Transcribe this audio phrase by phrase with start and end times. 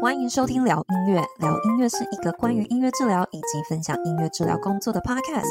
[0.00, 5.46] 欢迎收听聊音乐，聊音乐是一个关于音乐治疗以及分享音乐治疗工作的 podcast。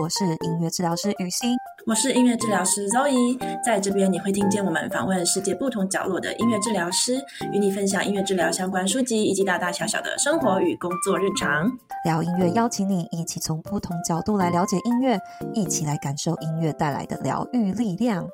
[0.00, 1.56] 我是音乐治疗师雨欣，
[1.86, 3.38] 我是音乐治疗师 Zoe。
[3.64, 7.14] 在这边你会听见我们访问世界不同角落的音乐治疗师，
[7.52, 11.70] 与你分享音乐治疗相关书籍以及大大小小的生活与工作日常。
[12.04, 15.18] 聊音乐邀请你一起从不同角度来了解音乐，
[15.54, 18.26] 一起来感受音乐带来的疗愈力量。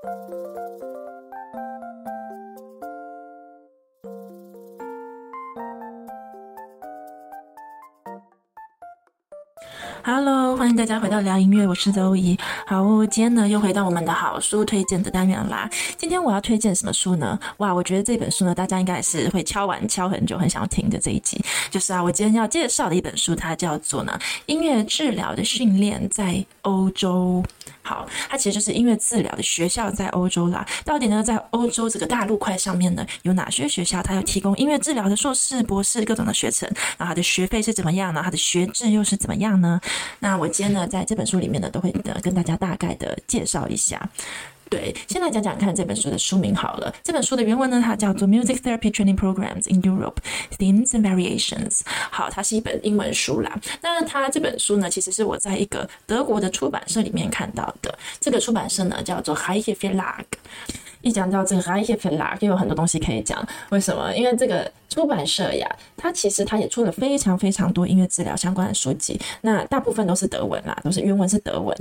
[10.03, 10.50] Halo.
[10.61, 12.39] 欢迎大家回到聊音乐，我是周怡。
[12.67, 15.67] 好，今天呢又回到我们的好书推荐的单元啦。
[15.97, 17.39] 今天我要推荐什么书呢？
[17.57, 21.43] 哇，我觉得这本书呢，大家应该也是会敲完敲很久，很想要听的这一集。
[21.71, 27.43] 就是啊，我今天要介绍的一本书，它叫做呢《音乐治疗的训练在欧洲》。
[27.83, 30.65] 好，它其实就是音乐治疗的学校在欧洲啦。
[30.85, 36.69] 到底呢，在欧洲这个大陆块上面呢，有哪些学校它有提供音乐治疗的硕士、博士各种的学程？
[36.99, 38.21] 然后它的学费是怎么样呢？
[38.23, 39.81] 它的学制又是怎么样呢？
[40.19, 41.91] 那我今天呢，在这本书里面呢，都会
[42.23, 44.09] 跟大家大概的介绍一下。
[44.69, 46.95] 对，先来讲讲看这本书的书名好了。
[47.03, 50.19] 这本书的原文呢，它叫做《Music Therapy Training Programs in Europe:
[50.59, 51.79] Themes and Variations》。
[52.11, 53.59] 好，它是一本英文书啦。
[53.83, 57.99] 那它这本书呢，其实是我在一个德国的出版社里面看到的。
[58.21, 60.25] 这个出版社呢，叫做 High Verlag。
[61.01, 63.45] 一讲到这个 High Verlag，又有很多东西可以讲。
[63.71, 64.15] 为什么？
[64.15, 64.71] 因为这个。
[64.91, 71.75] 出版社呀，它其实它也出了非常非常多音乐治疗相关的书籍，那大部分都是德文啦，都是原文是德文。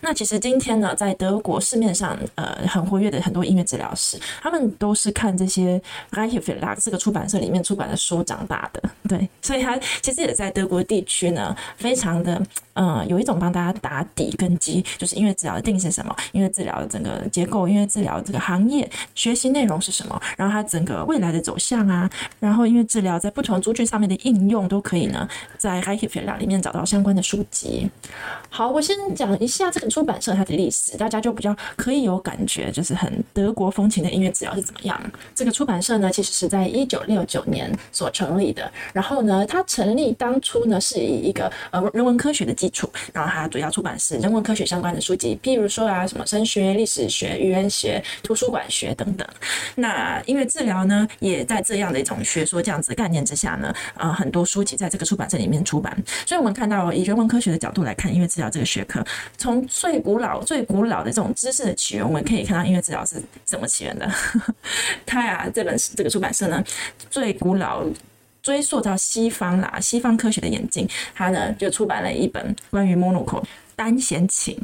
[0.00, 5.80] 那其实今天呢，在德国市面上呃很活跃的很多音乐治疗师，他们都是看这些
[6.12, 12.40] Reiche Verlag 这个出版社里面出版的书长大的，对，所以他其实也在德国地区呢，非常的
[12.72, 22.10] 嗯、呃、有一种帮大家打底根基，就是音乐治疗的定义是什么，音乐治疗的整个结构，音乐治疗这个行业学习内容是什么，然后它整个未来的走向啊。
[22.46, 27.90] 然后，音乐治疗在不同族群上面的应用都可以呢，在 Reiche Verlag 里面找到相关的书籍。
[28.48, 34.98] 好，我先讲一下这个出版社它的历史，大家就比较可以有感觉，就是很德国风情的音乐治疗是怎么样。
[35.34, 38.70] 这个出版社呢，其实是在一九六九年所成立的。
[38.92, 49.26] 然后呢，它成立当初呢，是以一个呃人文科学的基础，然后它主要出版是人文科学相关的书籍，譬如说啊，什么声学、历史学、语言学、图书馆学等等。
[49.74, 59.04] 那音乐治疗呢，也在这样的一种学学说这样子概念之下呢，呃，很多书籍在这个出版社里面出版，所以我们看到以人文科学的角度来看音乐治疗这个学科，
[59.38, 64.10] 从最古老、最古老的这种知识的起源，我们可以看到音乐治疗是怎么起源的。
[65.06, 66.62] 它呀，这本这个出版社呢，
[67.08, 67.84] 最古老
[68.42, 73.42] 追溯到西方啦，西方科学的演进，它呢就出版了一本关于 monoco。
[73.76, 74.58] 单弦琴，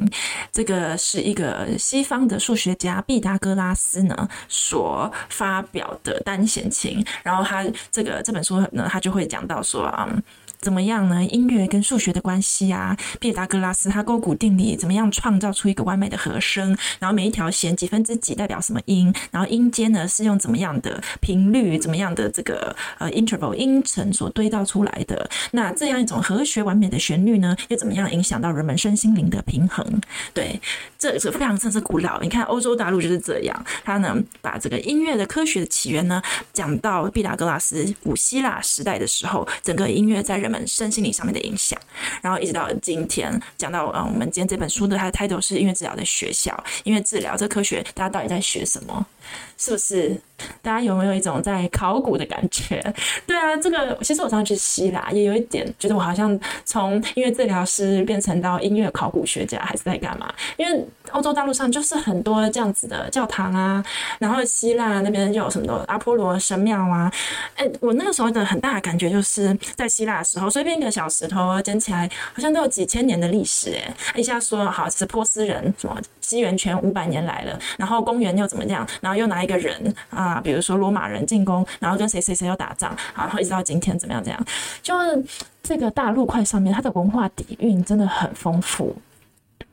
[0.51, 10.09] 这个是一个西方的数学家毕达哥拉斯呢所发表的单弦琴，然后他这个这本书呢，他就会讲到说啊。
[10.63, 11.23] 怎么样呢？
[11.25, 16.75] 音乐跟数学的关系啊，毕达哥拉斯他勾股定理怎么样创造出一个完美的和声？
[16.99, 19.13] 然后每一条弦几分之几代表什么音？
[19.29, 25.29] 然后音阶呢是用怎么样的频率、怎么样的这个呃 interval 音程所堆造出来的？
[25.51, 29.85] 那这样一种和谐完美的旋律呢，又怎么样影响到人们身心灵的平衡？
[30.33, 30.59] 对，
[30.97, 32.21] 这是非常甚至古老。
[32.21, 36.21] 你看欧洲大陆就是这样，他呢把这个音乐的科学的起源呢
[36.53, 41.79] 讲到毕达哥拉斯古希腊时代的时候，整个音乐在人们身心灵上面的影响，
[42.21, 46.51] 然后一直到今天讲到，嗯，我们今天这本书的它的 title 是音乐治疗的学校，
[46.83, 49.05] 音乐治疗这科学，大家到底在学什么？
[49.57, 50.15] 是不是？
[50.61, 52.81] 大家有没有一种在考古的感觉？
[53.25, 60.31] 对啊，这个其实我上次去希腊也有一点觉得我好像从音乐治疗师变成到音乐考古学家，还是在干嘛？
[60.57, 63.83] 因为欧洲大陆上就是很多这样子的教堂啊，
[64.19, 67.11] 然后希腊那边就有什么阿波罗神庙啊。
[67.55, 73.73] 哎，我那个时候的很大的感觉就是在希腊的时候，随便一个小石头捡起来，好像都有几千年的历史。
[73.75, 84.23] 哎，一下说好是波斯人什么西元前五百年来了，然后公元又怎么样，然后又拿一个人啊，比如说罗马人进攻，然后跟谁谁谁又打仗，然后一直到今天怎么样？
[84.23, 84.45] 怎样？
[84.81, 84.93] 就
[85.61, 88.95] 这个大陆块上面，它的文化底蕴真的很丰富，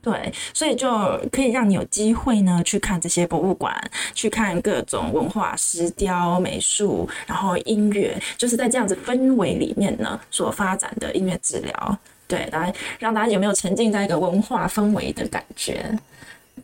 [0.03, 0.89] 对，所以就
[1.31, 3.75] 可以让你有机会呢去看这些博物馆，
[4.15, 15.99] 去看各种文化、石雕、美术，然后音乐，就是在这样子氛围里面呢所发展的音乐治疗，对，来让大家有没有沉浸在一个文化氛围的感觉？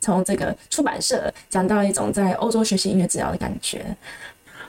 [0.00, 3.84] 从这个出版社讲到一种在欧洲学习音乐治疗的感觉。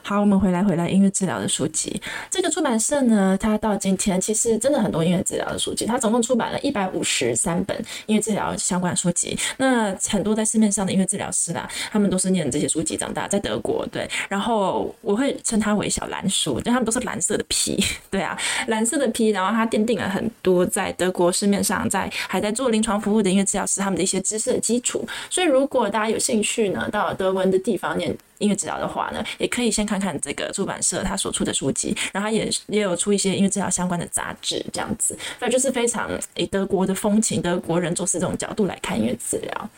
[0.08, 2.00] 好，我们回来回来音乐治疗的书籍。
[2.30, 7.76] 这个出版社呢，它到今天其实真的很多音乐治疗的书籍，它总共出版了一百五十三本
[8.06, 9.38] 音乐治疗相关书籍。
[9.58, 14.08] 那很多在市面上的音乐治疗师啦，他们都是念这些书籍长大，在德国对。
[14.30, 17.78] 然后我会称它为小蓝书，因为他们都是蓝色的皮，
[18.10, 18.34] 对啊，
[18.68, 19.28] 蓝色的皮。
[19.28, 25.06] 然后它奠定了很多在德国市面上在还在做临床服务的音乐治疗师他们的一些知识的基础。
[25.28, 28.16] 所以如果大家有兴趣呢，到德文的地方念。
[28.38, 39.70] 音乐治疗的话呢，也可以先看看这个出版社他所出的书籍，然后也也有出一些音乐治疗相关的杂志，这样子，那就是非常以德国的风情，德国人做事这种角度来看音乐治疗。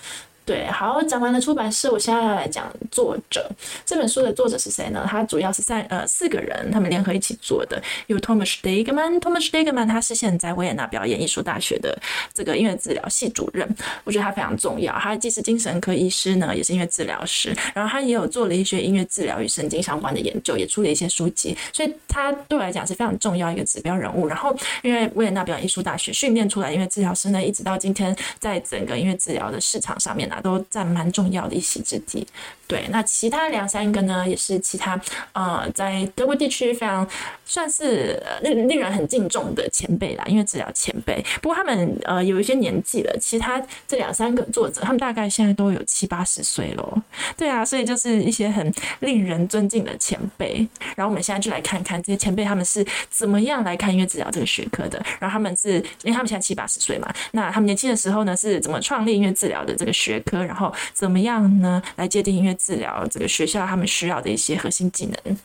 [0.50, 3.48] 对，好，讲完了出版社，我现在要来讲作者。
[3.86, 5.06] 这本书的作者是谁呢？
[5.08, 7.80] 他主要是三呃四个人，他们联合一起做的。
[8.08, 11.96] 有 Thomas Stegeman，Thomas Stegeman 他是现在维也纳表演艺术大学的
[12.34, 13.64] 这个音乐治疗系主任，
[14.02, 14.92] 我觉得他非常重要。
[14.98, 24.26] 他既是精神科医师呢，也是音乐治疗师，然后他也有做了一些音乐治疗与神经相关的研究，也出了一些书籍，所以他对我来讲是非常重要一个指标人物。
[24.26, 30.38] 然后，因为维也纳表演艺术大学训练出来音乐治疗师呢，一直到今天，在整个音乐治疗的市场上面呢。
[30.42, 32.26] 都占蛮重要的一席之地。
[32.70, 34.98] 对，那其他两三个呢，也是其他
[35.32, 37.04] 呃，在德国地区非常
[37.44, 41.20] 算是令令人很敬重的前辈啦，音乐治疗前辈。
[41.42, 47.02] 不过他们呃有一些年纪了，其他这两三个作者，他们大概现在都有七八十岁了。
[47.36, 50.64] 对啊，所以就是一些很令人尊敬的前辈。
[50.94, 55.04] 然后我们现在就来看看这些前辈他们是怎么样来看音乐治疗这个学科的。
[55.18, 60.44] 然后他们是因为他们现在七八十岁嘛，那他们年轻的时候呢是怎么创立音乐治疗的这个学科？
[60.44, 65.36] 然后怎么样呢来界定音乐治疗这个学校他们需要的一些核心技能。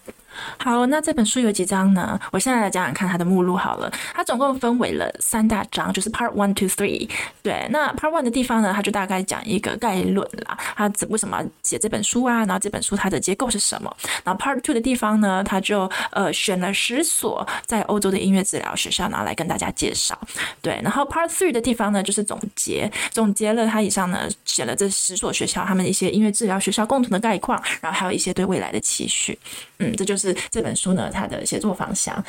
[0.57, 2.19] 好，那这本书有几章呢？
[2.31, 3.91] 我现在来讲讲看它的目录好了。
[4.13, 7.09] 它总共分为了三大章，就是 Part One to Three。
[7.41, 12.39] 对，那 Part One 的地方呢，它就大概讲一个概论啦，它怎为什么写这本书啊？
[12.39, 13.95] 然后这本书它的结构是什么？
[14.23, 20.17] 然后 Part Two 的地方呢，它就呃选了十所在欧洲的音乐治疗学校，拿来跟大家介绍。
[20.61, 29.37] 对，然后 Part Three 的地方呢，就是总结，总结了它以上呢写了这十所学校他们一些音乐治疗学校共同的概况，然后还有一些对未来的期许。
[29.79, 30.24] 嗯，这就是。
[30.25, 32.23] 是这本书呢，它的写作方向。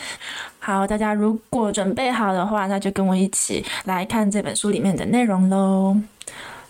[0.59, 5.97] 好，大家如果准备好的话，那就跟我一起来看这本书里面的内容喽。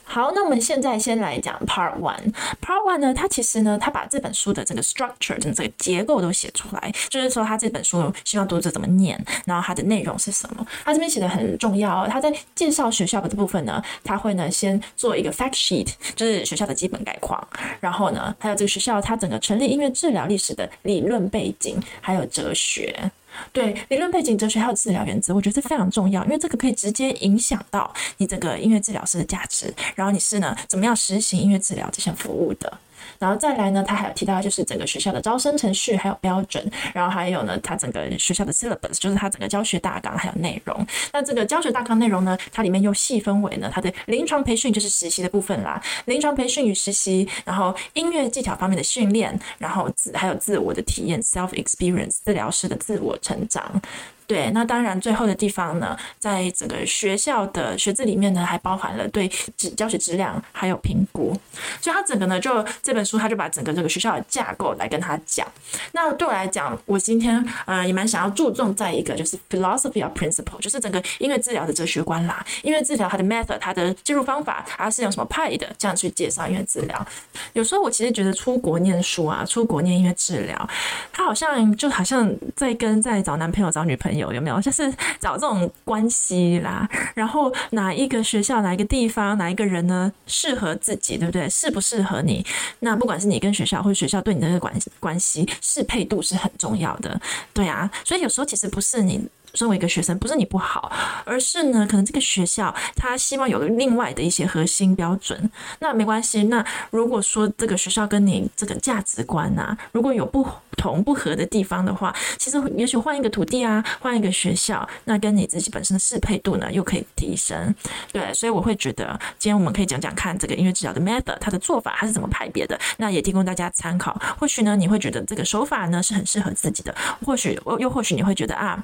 [0.09, 2.33] 好，那我们现在先来讲 Part One。
[2.63, 10.65] Part One 呢，它其实呢，它把这本书的整个 structure，整个结构都写出来，就是说它这本书希望读者怎么念，然后它的内容是什么。
[10.85, 17.47] 它这边写的很重要，它在介绍学校的部分呢，它会呢先做一个 fact sheet，就是学校的基本概况，
[17.81, 23.11] 然后呢，还有这个学校它整个成立音乐治疗历史的理论背景，还有哲学。
[23.53, 32.79] 对，理论背景、哲学还有治疗原则，我觉得这非常重要，因为这个可以直接影响到你这个音乐治疗师的价值，然后你是呢怎么样实行音乐治疗这项服务的。
[33.19, 40.87] 然后再来呢，他还有提到就是整个学校的招生程序还有标准，然后还有呢，他整个学校的 syllabus，就是他整个教学大纲还有内容。
[41.13, 53.81] 那这个教学大纲内容呢，它里面又细分为呢，它的临床培训就是实习的部分啦，临床培训与实习，然后音乐技巧方面的训练，然后自还有自我的体验 self experience，治疗师的自我成长。
[54.27, 61.33] 对，那当然最后的地方呢，在整个学校的学制里面呢，还包含了对教教学质量还有评估，
[61.81, 65.47] 所以他整个呢，就这本书他就把整个这个学校的架构来跟他讲。
[65.93, 77.07] 那对我来讲，我今天呃也蛮想要注重在一个就是 philosophy of principle，就是整个音乐治疗的哲学观啦，音乐治疗它的 method，它的介入方法，它是用什么派的，这样去介绍音乐治疗。
[77.53, 80.69] 有时候我其实觉得出国念书啊，出国念音乐治疗，
[81.13, 84.16] 他好像就好像在跟在找男朋友找女朋友。
[84.17, 84.61] 有有没有？
[84.63, 91.49] 就是找这种关系啦，然后哪一个学校、哪一个地方、哪一个人呢适合自己，对不对？
[91.49, 92.45] 适不适合你？
[92.81, 97.21] 那不管是你跟学校，或者学校对你的关系关系适配度是很重要的，
[97.53, 97.91] 对啊。
[98.05, 99.29] 所以有时候其实不是你。
[99.55, 100.93] 身为一个学生，不是你不好，
[101.25, 105.51] 而是呢，可能这个学校他希望有另外的一些核心标准。
[105.79, 106.43] 那没关系。
[106.43, 110.47] 那如果说这个学校跟你这个价值观啊，如果有不
[110.77, 117.75] 同不合的地方的话，其实也许换一个土地啊，换一个学校，那跟你自己本身的适配度呢，又可以提升。
[118.13, 124.17] 对，所以我会觉得，今天我们可以讲讲看这个音乐治疗的 method，它的做法它是怎么排别的，那也提供大家参考。
[124.39, 128.81] 或许呢，你会觉得这个手法呢是很适合自己的，或许又或许你会觉得啊，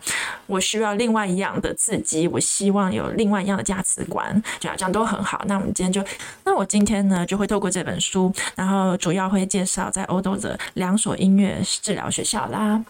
[0.47, 0.63] 我。
[0.63, 5.45] 需要另外一样的刺激，我希望有另外一样的价值观，这样这样都很好。
[5.47, 6.03] 那我们今天就，
[6.45, 12.85] 那我今天呢就会透过这本书，然后主要会介绍在欧洲的两所音乐治疗学校啦。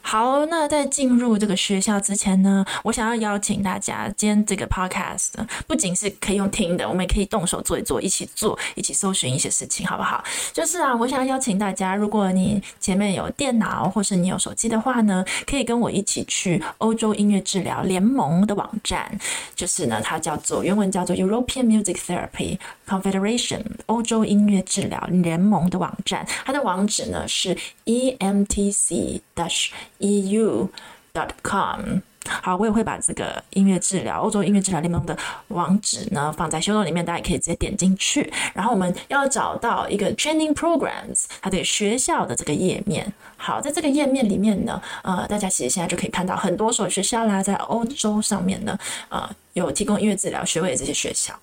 [0.00, 5.32] 好，那在进入这个学校之前呢，我想要邀请大家，今天这个 podcast
[5.66, 10.24] 不仅是可以用听的，我们也可以动手做一做，一起做，一起搜寻一些事情，好不好？
[10.54, 19.10] 就是啊，我想要邀请大家，如果你前面有电脑或是你有手机的话呢，可以跟我一起去欧洲音乐治疗联盟的网站，
[19.54, 32.00] 就是呢，它叫做原文叫做 European Music Therapy Confederation 欧洲音乐治疗联盟的网站，它的网址呢是 EMTC 的 dash eu.com，
[32.42, 35.16] 好，我也会把这个音乐治疗欧洲音乐治疗联盟的
[35.48, 38.30] 网址呢放在 show note 里面，大家可以直接点进去。
[38.54, 43.12] 然后我们要找到一个 training programs，它的学校的这个页面。
[43.36, 48.78] 好，在这个页面里面呢，呃，大家其实现在就可以看到很多所学校啦，在欧洲上面呢，
[49.08, 51.34] 呃，有提供音乐治疗学位的这些学校。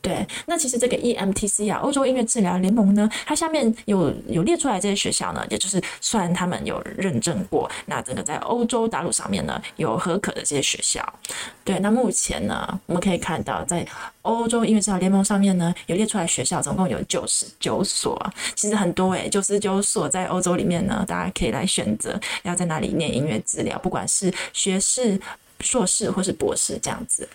[0.00, 11.04] 对，那其实这个 EMTC 啊，欧洲音乐治疗联盟呢，它下面有有列出来这些学校呢，也就是算他们有认证过，那这个在欧洲大陆上面呢有合可的这些学校。
[11.64, 13.84] 对，那目前呢，我们可以看到在
[14.22, 18.16] 欧洲音乐治疗联盟上面呢有列出来学校，总共有九十九所，
[18.54, 25.20] 其实很多诶，九十九所在欧洲里面呢，大家可以来选择要在哪里念音乐治疗，不管是学士、
[25.60, 27.28] 硕士或是博士这样子。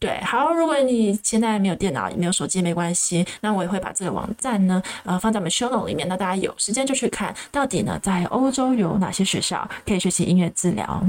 [0.00, 11.04] 对，好，如果你现在没有电脑，也没有手机，没关系，那我也会把这个网站呢，呃，放在我们 show note 里面，那大家有时间就去看，到底呢，在欧洲有哪些学校可以学习音乐治疗。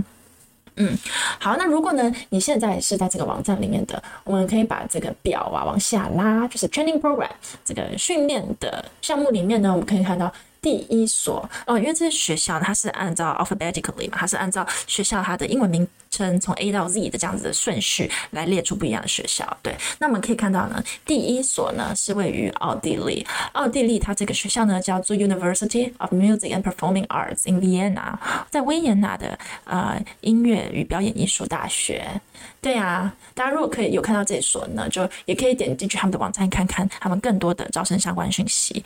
[0.77, 0.97] 嗯，
[1.39, 7.29] 好，那如果呢，你现在是在这个网站里面的，我们可以把这个表啊往下拉，就是 training program
[7.63, 10.33] 这个训练的项目里面呢，我们可以看到。
[10.61, 19.57] 第一所哦，因为这些学校它是按照 alphabetically 嘛，它是按照学校它的英文名称从 A 到 Z 的这样子的顺序来列出不一样的学校。
[19.61, 28.17] 对，那我们可以看到呢，第一所呢是位于奥地利，奥地利它这个学校呢叫做 University of Music and Performing Arts in Vienna，
[28.49, 32.19] 在维也纳的呃音乐与表演艺术大学。
[32.61, 38.83] 对啊，大家如果可以有看到这所呢，就也可以点进去他们的网站看看他们更多的招生相关讯息。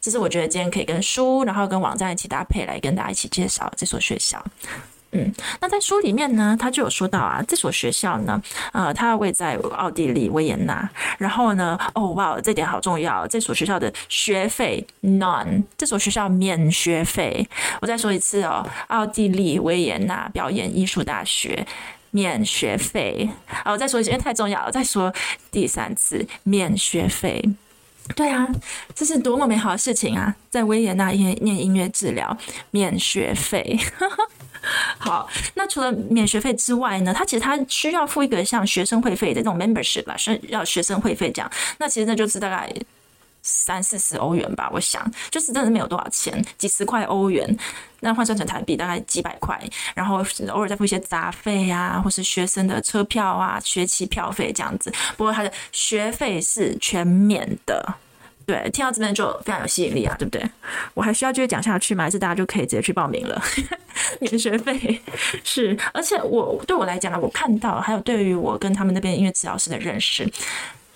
[0.00, 4.44] 其实我觉得今天可以跟书，然后跟网站一起搭配来跟大家一起介绍这所学校。
[5.16, 8.40] 嗯，那在书里面呢，他就有说到啊，这所学校呢，
[8.72, 10.88] 呃，它位在奥地利维也纳。
[11.16, 17.48] 然后呢，哦哇，这点好重要，这所学校的学费 none，这所学校免学费。
[17.80, 21.66] 我再说一次哦，奥地利维也纳表演艺术大学
[22.10, 23.28] 免学费。
[23.64, 25.10] 啊，我再说一次，因为太重要了，再说
[25.50, 27.42] 第三次，免学费。
[28.14, 28.46] 对啊，
[28.94, 30.32] 这是多么美好的事情啊！
[30.48, 32.36] 在维也纳念念音乐治疗，
[32.70, 33.76] 免学费。
[34.98, 41.50] 好，那除了免学费之外呢，他其实他需要付一个像学生会费的这种 membership 吧，是要学生会费这样。
[41.78, 42.72] 那其实那就是大概
[43.42, 47.56] 三四十欧元吧，我想，就是真的没有多少钱，几十块欧元。
[48.00, 49.58] 那换算成台币大概几百块，
[49.94, 50.16] 然后
[50.50, 54.92] 偶尔再付一些杂费啊，或是学生的车票啊、学期票费这样子。
[55.16, 57.94] 不过他的学费是全免的。
[58.46, 60.48] 对，听到这边就非常有吸引力啊，对不对？
[60.94, 62.04] 我还需要继续讲下去吗？
[62.04, 63.42] 还是大家就可以直接去报名了？
[64.20, 65.02] 免学费
[65.42, 70.24] 是，而且我对我来讲呢，我看到还有对于我跟他们那边音乐治疗师的认识。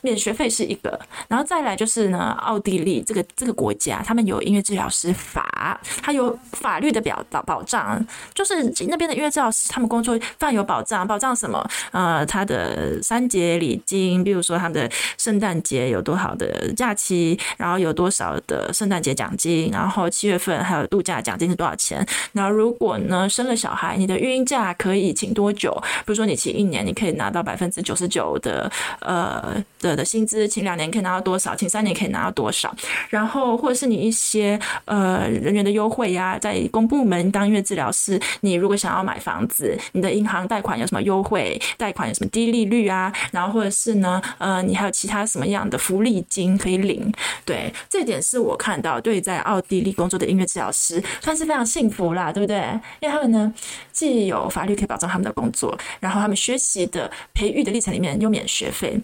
[0.02, 8.04] 免学费是一个，然后再来就是呢，奥地利这个这个国家，他们有音乐治疗师法，他有法律的表保保障，
[8.34, 11.62] 就是那边的音乐治疗师，他们工作非常有保障，保障什么？
[11.92, 22.06] 呃，他的三节礼金，比如说他们的圣诞节有多少的假期，然后有多少的圣诞节奖金，然后七月份还有度假奖金是多少钱？
[22.32, 25.72] 然后如果呢生了小孩，你的孕假可以请多久？
[25.98, 29.89] 比如说你请一年，你可以拿到百分之九十九的呃的。
[29.94, 31.54] 的薪资，请两年可以拿到多少？
[31.54, 32.74] 请三年可以拿到多少？
[33.08, 41.60] 然后或者是你一些呃人员的优惠呀、在公部门当音乐治疗师，你如果想要买房子，你的银行贷款有什么优惠？
[41.76, 43.12] 贷款有什么低利率啊？
[43.32, 47.12] 然后或者是呢，呃，你还有其他什么样的福利金可以领？
[47.44, 52.56] 对，这点是我看到对在奥地利工作的音乐治疗师算是非常幸福啦，对不对？
[53.00, 53.52] 因为他们呢，
[53.92, 58.98] 既有法律可以保障他们的工作，然后他们学习的培育的历程里面又免学费。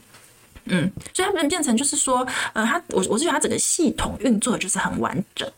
[0.67, 5.51] 嗯，所以他们变成就是说，呃，他我我是觉得他整个系统运作就是很完整，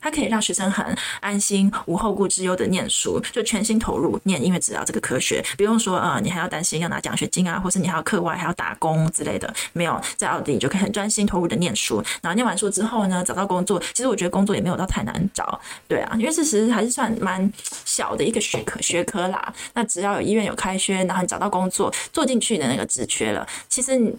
[0.00, 0.84] 他可以让学生很
[1.20, 17.52] 安心、无后顾之忧的念书，就全心投入念音乐治疗这个科学，不用说呃，你还要担心要拿奖学金啊，或是你还要课外还要打工之类的，没有，在奥地利就可以很专心投入的念书，然后念完书之后呢，找到工作，其实我觉得工作也没有到太难找，对啊，因为事实还是算蛮
[17.84, 24.12] 小的一个学科学科啦，那只要有医院有开缺，然后你找到工作做进去的那个职缺了，其实你。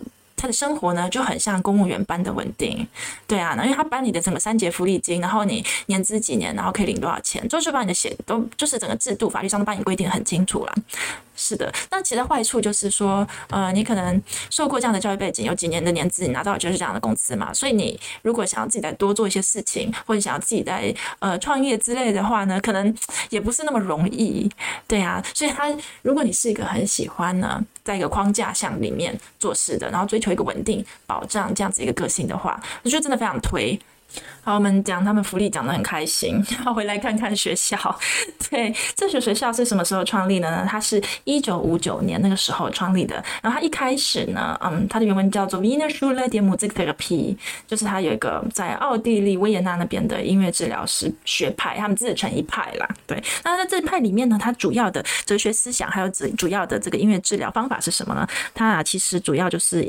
[0.44, 2.86] 他的生活呢就很像公务员般的稳定。
[3.26, 10.76] 对啊，因为他把你的整个三节福利金，然后你年资几年，然后可以领多少钱，就是把你的险都就是整个制度法律上都帮你规定很清楚了。
[11.36, 17.54] 是的，那其实坏处就是说，呃，你可能受过这样的教育背景，有几年的年资，你拿到的就是这样的工资嘛。
[17.54, 22.96] 所以你如果想要自己再多做一些事情，或者想要自己再呃创业之类的话呢，可能
[23.30, 24.50] 也不是那么容易。
[24.88, 33.80] 对啊，所以他如果你是一个很喜欢呢，在一个框架下里面做事的，然后追求一个稳定保障这样子一个个性的话，我觉得真的非常推。
[34.46, 37.78] 好，我们讲他们福利讲得很开心，然后，回来看看学校。
[38.50, 40.68] 对，这所学校是什么时候创立的呢？
[40.70, 43.16] 它是一九五九年那个时候创立的。
[43.42, 52.90] 然后它一开始呢，嗯，它的原文叫做 Wiener Schule der Musiktherapie，就是它有一个在奥地利维也纳那边的音乐治疗师学派，他们自成一派啦。
[53.08, 58.28] 对，那在这派里面呢，它主要的哲学思想还有主主要的这个音乐治疗方法是什么呢？
[58.54, 59.82] 它啊，其实主要就是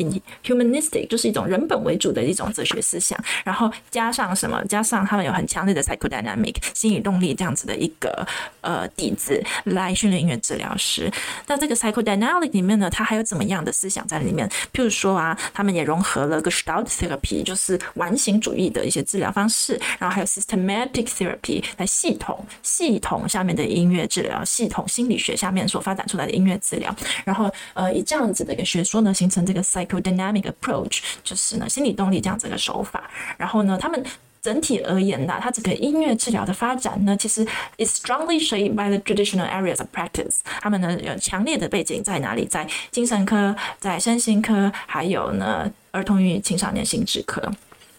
[0.44, 4.34] humanistic，就是一种人本为主的一种哲学思想，然后加加上。
[4.34, 4.60] 什么？
[4.66, 8.26] 加上他们有很强烈的 psychodynamic 心理动力这样子的一个
[8.60, 11.10] 呃底子来训练音乐治疗师。
[11.46, 14.46] 那这个 psychodynamic 里面呢，它还有怎么样的思想在里面？
[14.72, 26.94] 譬如说啊，他们也融合了 Gestalt therapy，就是完形主义的一些治疗方式，然后还有 systematic therapy 来系统系统下面的音乐治疗，系统心理学下面所发展出来的音乐治疗。
[27.24, 33.10] 然后呃，以这样子的一个学说呢，形成这个 psychodynamic approach，就是呢心理动力这样子的手法。
[33.38, 33.93] 然后呢，他们。
[34.42, 37.42] 整体而言呢，它这个音乐治疗的发展呢，其实
[37.78, 40.40] is strongly shaped by the traditional areas of practice。
[40.60, 42.44] 他们呢有强烈的背景在哪里？
[42.44, 47.50] 在精神科、在身心科，还有呢儿童与青少年心智科。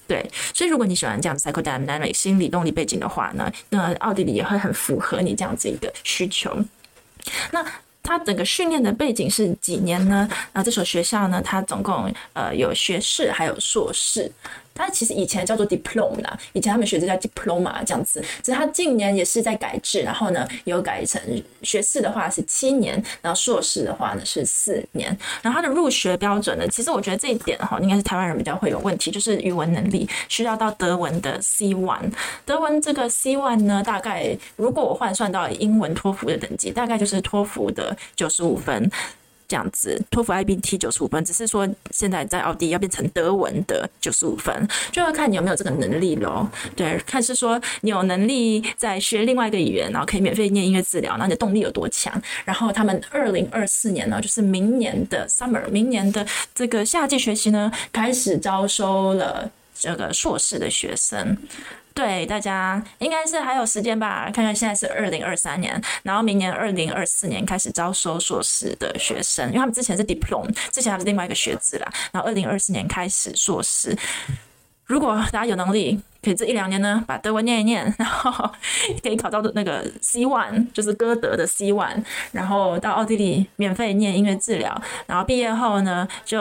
[0.08, 0.24] 对，
[0.54, 6.56] 所以如果你喜欢这样 psychodynamic 心理动力背景的话呢，那奥地利也会很符合你这样子一个需求。
[7.52, 7.66] 那
[8.04, 10.30] 它整个训练的背景是几年呢？
[10.54, 14.32] 那这所学校呢，它总共呃有学士还有硕士。
[14.76, 21.20] 它其实以前叫做 diploma，以前他们学的叫 diploma 这样子，只是它近年也是在改制，然后呢有改成
[21.64, 32.12] 学士的话是七年，然后硕士的话呢是四年，然后它的入学标准呢，其实我觉得这一点哈，应该是台湾人比较会有问题，就是语文能力需要到德文的 C1，
[32.46, 38.92] 德文这个 C1 呢，大概如果我换算到英文托福的等级，大概就是托福的九十五分。
[39.48, 46.48] 这样子，托福 IBT 九十五分，只是说现在在奥地利要变成德文的九十五分，就要看你有没有这个能力喽。
[46.76, 52.20] 对，看是说你有能力在学另外一个语言，然后可以免费念音乐治疗，那你的动力有多强？
[52.44, 61.38] 然后他们二零二四年呢，就是明年的 summer，明年的这个夏季学习呢，开始招收了这个硕士的学生。
[61.96, 64.30] 对，大家应该是还有时间吧？
[64.32, 71.92] 看看现在是二零二三年，然后明年二零二四年开始招收硕士的学生，因为他们之前是 diploma，之前还是另外一个学制啦。
[72.12, 73.98] 然后二零二四年开始硕士，
[74.86, 76.00] 如果大家有能力。
[76.26, 78.50] 可以这一两年呢，把德文念一念，然后
[79.04, 86.40] 可以考到的那个 C1，就是歌德的 C1，然后到奥地利免费念音乐治疗，然后毕业后呢，就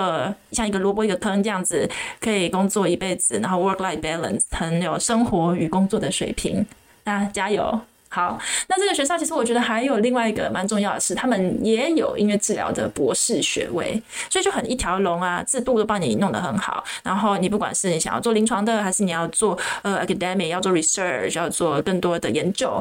[0.52, 1.86] 像一个萝卜一个坑这样子，
[2.18, 6.64] 可以工作一辈子，然后 work-life balance，很有生活与工作的水平，
[7.04, 7.78] 那加油！
[8.14, 14.00] 好，那这个学校其实我觉得还有另外一个蛮重要的是，他们也有音乐治疗的博士学位，
[14.30, 16.84] 所以就很一条龙啊，制度都帮你弄得很好。
[17.02, 22.80] 然后你不管是你想要做临床的，还是你要做呃 academic，要做 research，要做更多的研究。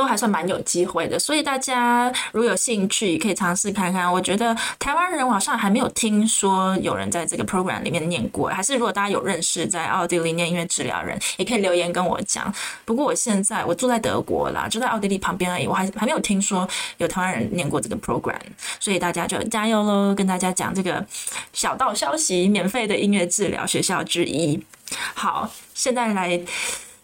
[0.00, 4.10] 都还算蛮有机会的，所以大家如果有兴趣，可以尝试看看。
[4.10, 12.50] 我觉得台湾人好像还没有听说有人在这个 program 里面念过，还是如果大家有认识在奥地利念音乐治疗人，也可以留言跟我讲。
[12.86, 18.40] 不过我现在我住在德国啦，就在奥地利旁边而已，我还还没有听说有台湾人念过这个 program，
[18.78, 20.14] 所以大家就加油喽！
[20.14, 21.04] 跟大家讲这个
[21.52, 24.64] 小道消息，免费的音乐治疗学校之一。
[25.14, 26.40] 好，现在来。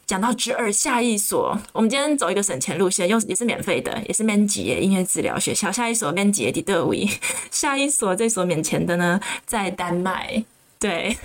[0.06, 5.72] 讲到之二下一所，我们今天走一个省钱路线，又也是免费的，也是免级音乐治疗学校。
[5.72, 7.08] 下一所免级的德维，
[7.50, 10.44] 下一所这所免钱的呢，在丹麦。
[10.78, 11.16] 对，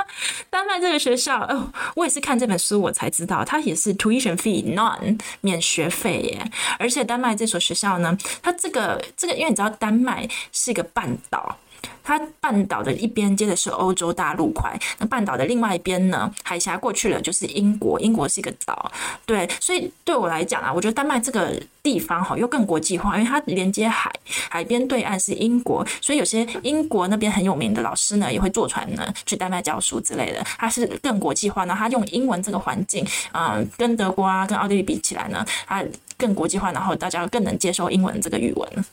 [0.48, 6.50] 丹麦这个学校，哦，我也是看这本书我才知道，它也是 tuition fee non 免学费耶。
[6.78, 11.58] 而且丹麦这所学校呢，它这个这个，因为你知道丹麦是一个半岛。
[12.02, 18.90] 它半岛的一边接的是欧洲大陆块，那半岛的另外一边呢，海峡过去了就是英国，英国是一个岛，
[19.24, 24.12] 对，所以对我来讲啊，我觉得丹麦这个地方哈又更国际化，因为它连接海，
[24.48, 29.06] 海边对岸是英国，所以有些英国那边很有名的老师呢，也会坐船呢。
[29.24, 35.84] 去丹麦教书之类的，它是更国际化呢，它用英文这个环境，嗯，跟德国啊，跟奥地利比起来呢，它
[36.18, 38.84] 更国际化，然后大家更能接受英文这个语文，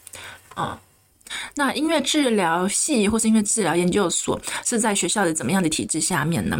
[0.53, 0.79] 啊、
[1.55, 6.57] 那音乐治疗系或是音乐治疗研究所是在学校的怎么样的体制下面呢？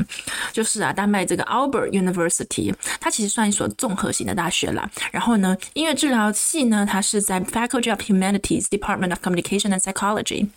[0.52, 4.90] 就是啊，丹麦这个 Albert University，它其实算一所综合型的大学啦。
[5.12, 10.48] 然后呢，音乐治疗系呢，它是在 Faculty of Humanities Department of Communication and Psychology。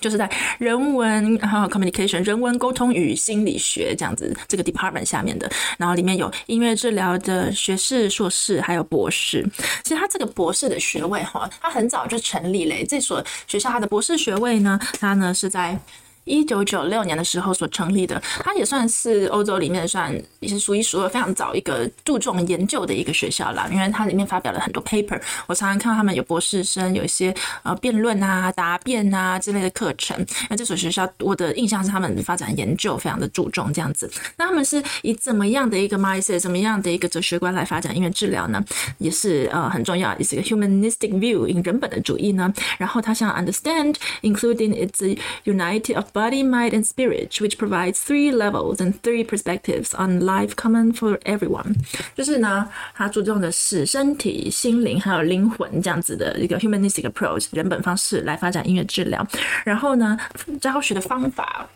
[0.00, 9.46] 就是在人文还有 communication 人文沟通与心理学这样子这个 department 下面的，然后里面有音乐治疗的学士、硕士，还有博士。
[9.82, 12.86] 其实他这个博士的学位哈，他很早就成立了。
[12.86, 15.78] 这所学校他的博士学位呢，他呢是在。
[16.26, 23.68] 一九九六年的时候所成立的，它也算是欧洲里面算也是数一数二非常早一个注重研究的一个学校啦。
[23.72, 30.16] 因为它里面发表了很多 paper，我常常看到他们有博士生有一些呃辩论啊、答辩啊之类的课程。
[30.50, 34.10] 那这所学校我的印象是他们发展研究非常的注重这样子。
[34.36, 38.62] 那他们是以怎么样的一个 mindset，怎么样的一个哲学观来发展音乐治疗呢？
[38.98, 42.52] 也是呃很重要，也是一个 humanistic view，以人本的主义呢。
[42.78, 49.93] 然后他想 understand，including its unity of Body, mind, and spirit, which provides three levels and three perspectives
[49.93, 51.75] on life common for everyone。
[52.15, 59.25] 就是呢，他注重的是身体、心灵还有灵魂这样子的一个 humanistic approach 人本方式来发展音乐治疗。
[59.63, 60.17] 然后呢，
[60.59, 61.67] 教学的方法。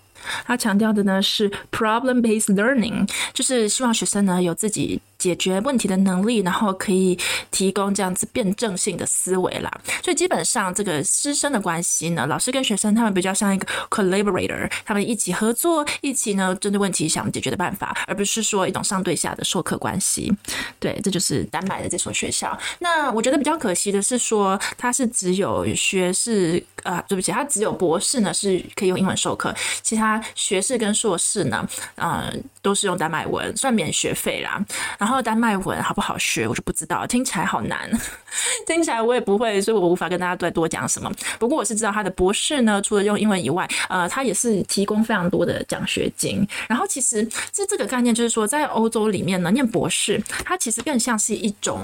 [0.43, 7.16] 他强调的呢是 problem-based learning，就是希望学生呢有自己 解决问题的能力，然后可以
[7.52, 9.70] 提供这样子辩证性的思维啦。
[10.02, 20.32] 所以基本上这个师生的关系呢，老师跟学生他们比较像一个 collaborator，他们一起合作，一起呢针对问题想解决的办法，而不是说一种上对下的授课关系。
[20.78, 22.58] 对，这就是丹麦的这所学校。
[22.78, 30.18] 那我觉得比较可惜的是说，它是只有学士，呃，对不起，它只有博士呢是可以用英文授课，其他。
[30.34, 34.64] 学士跟硕士呢，呃，都是用丹麦文，算免学费啦。
[34.96, 37.90] 然然后丹麦文好不好学，我就不知道，听起来好难，
[38.64, 41.12] 听起来我也不会，所以我无法跟大家再多讲什么。
[41.36, 46.46] 不过我是知道他的博士呢，除了用英文以外，呃，他也是提供非常多的奖学金。
[46.68, 51.80] 然后其实这这个概念就是说，在欧洲里面呢，念博士，它其实更像是一种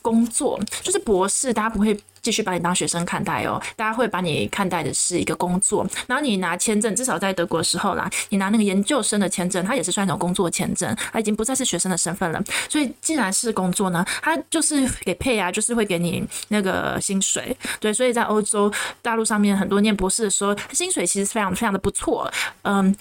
[0.00, 1.98] 工作，就是博士大家不会。
[2.22, 5.86] 继续把你当学生看待哦，大家会把你看待的是一个工作。
[6.06, 12.42] 然后你拿签证，至少在德国的时候啦，你拿那个研究生的签证，它也是算一种工作签证，它已经不再是学生的身份了。
[12.68, 17.56] 所以既然是工作呢，它就是给配啊，就是会给你那个薪水。
[17.80, 22.30] 对，所以在欧洲大陆上面，很多念博士的时候，薪水其实非常非常的不错。
[22.62, 22.94] 嗯，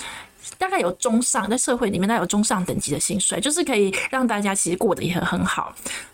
[0.58, 5.74] 大概有中上，在社会里面，大概有中上等级的薪水，就是可以让大家其实过得也很很好。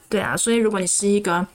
[0.09, 1.45] 对啊，所以如果你是一个。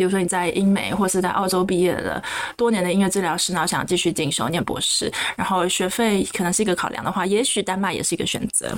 [0.00, 2.22] 比如说你在英美或是在澳洲毕业的
[2.56, 8.74] 多年的音乐治疗师，然后想继续进修念博士，然后学费可能是一个考量的话，也许丹麦也是一个选择。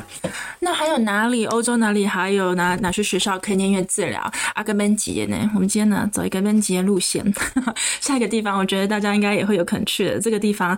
[0.58, 1.46] 那还有哪里？
[1.46, 4.20] 欧洲哪里还有哪哪些学校可以念音乐治疗？
[4.54, 5.48] 阿根班杰呢？
[5.54, 7.24] 我们今天呢走一个根吉耶路线，
[8.02, 10.76] 下一个地方我觉得大家应该也会有可能去的这个地方。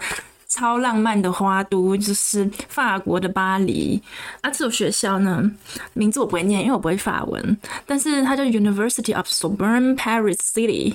[0.55, 4.01] 超浪漫的花都就是法国的巴黎
[4.41, 4.49] 啊！
[4.51, 5.51] 这所学校呢，
[5.95, 10.95] 名字我不会念，因为我不会法文，但是它叫 University of Sorbonne Paris City。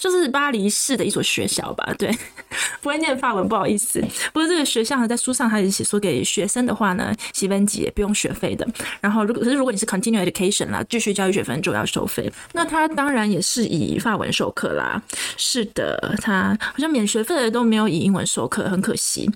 [0.00, 2.10] 就是巴黎市的一所学校吧，对，
[2.80, 4.00] 不会念法文，不好意思。
[4.32, 8.66] 不过这个学校呢，在书上它也写说，给学生的话呢，西分级也不用学费的。
[8.98, 12.32] 然后，如果可是如果你是 continue education 啦，继续教育学分就要收费。
[12.54, 15.00] 那它当然也是以法文授课啦。
[15.36, 19.30] 是的，它好像免学费的都没有以英文授课，很可惜。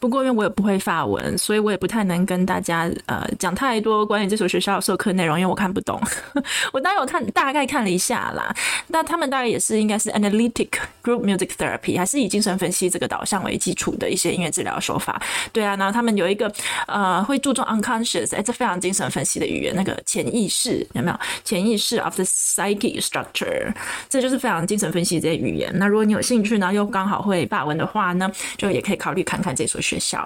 [0.00, 6.00] 不过，因为我也不会法文，所以我也不太能跟大家呃讲太多关于这所学校的授课内容，因为我看不懂。
[6.72, 8.54] 我当然有看，大概看了一下啦。
[8.86, 10.68] 那他们大概也是应该是 analytic
[11.02, 15.20] group music therapy，还是以精神分析这个导向为基础的一些音乐治疗手法。
[15.52, 16.52] 对啊，然后他们有一个
[16.86, 21.18] 呃会注重 unconscious，哎，这非常精神分析的语言，那个潜意识有没有？
[21.44, 23.72] 潜意识 of the psychic structure，
[24.08, 25.72] 这就是非常精神分析这些语言。
[25.74, 29.98] 那如果你有兴趣呢，又刚好会法文的话呢，就也可以考虑看看这所学。
[29.98, 30.24] 校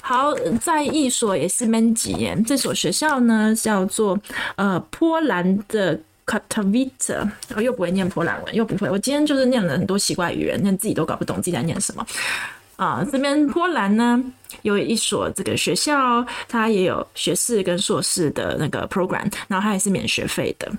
[0.00, 4.18] 好，在一所也是蛮几年，这所学校呢叫做
[4.56, 8.88] 呃波兰的 Katowice，我又不会念波兰文，又不会。
[8.88, 12.04] 我今天就是念了很多奇怪语言，连自己都搞不懂自己在念什么
[12.76, 13.06] 啊。
[13.12, 14.24] 这边波兰呢
[14.62, 20.72] 有一所这个学校，它也有学士跟硕士的那个 program，然后它也是免学费的。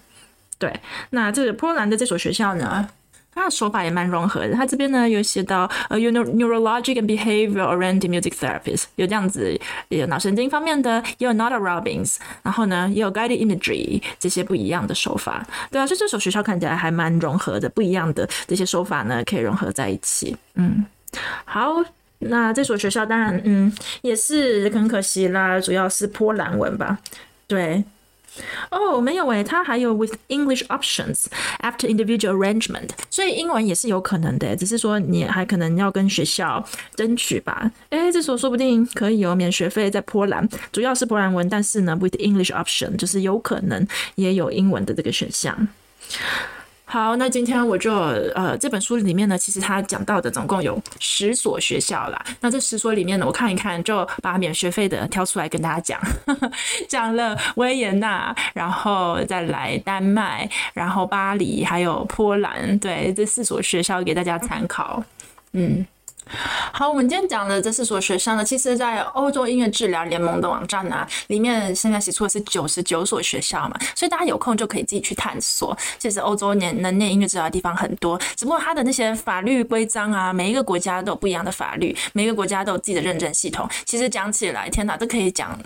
[0.58, 0.74] 对，
[1.12, 2.90] 那这个波兰的这所学校呢，
[3.36, 4.54] 他的手法也蛮融合的。
[4.54, 15.46] 他这边呢有写到呃，neurologic and behavioral oriented music therapist，有这样子，也有脑神经方面的，也有 Nada Robbins，然后呢也有 guided imagery 这些不一样的手法。
[15.72, 20.36] 对啊，所以这所学校看起来还蛮融合的，不一样的这些手法呢可以融合在一起。
[20.56, 20.86] 嗯，
[21.46, 21.84] 好，
[22.20, 26.98] 那这所学校当然嗯也是很可惜啦，主要是波兰文吧。
[27.48, 27.84] 对，
[28.72, 31.26] 哦，没有诶，它还有 with English options
[31.62, 36.64] after individual arrangement，所以英文也是有可能的，只是说你还可能要跟学校
[36.96, 37.72] 争取吧。
[37.90, 45.68] 诶，这时候说不定可以有免学费在波兰，主要是波兰文，但是呢，with English option 就是有可能也有英文的这个选项。
[46.94, 47.92] 好，那今天我就
[48.36, 52.24] 呃，这本书里面呢，其实他讲到的总共有十所学校啦。
[52.40, 56.00] 那这十所里面呢，我看一看，就把免学费的挑出来跟大家讲，
[56.88, 65.04] 讲了维也纳，然后再来丹麦，然后巴黎，还有波兰，对，这四所学校给大家参考，
[65.54, 65.84] 嗯。
[66.72, 75.78] 好，我们今天讲的这四所学校呢，其实，在欧洲音乐治疗联盟的网站呢、啊，里面现在写出的是九十九所学校嘛，所以大家有空就可以自己去探索。
[76.00, 83.70] 其实欧洲念能念音乐治疗的地方很多，只不过它的那些法律规章啊，每一个国家都有不一样的法律，每一个国家都有自己的认证系统。
[83.86, 85.58] 其实讲起来，天哪，都可以讲